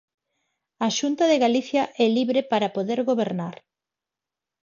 [0.85, 3.55] A Xunta de Galicia é libre para poder gobernar.